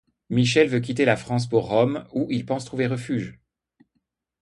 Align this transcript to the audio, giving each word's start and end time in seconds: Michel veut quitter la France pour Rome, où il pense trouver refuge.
Michel 0.31 0.67
veut 0.67 0.79
quitter 0.79 1.05
la 1.05 1.15
France 1.15 1.47
pour 1.47 1.67
Rome, 1.69 2.07
où 2.11 2.25
il 2.31 2.43
pense 2.47 2.65
trouver 2.65 2.87
refuge. 2.87 3.39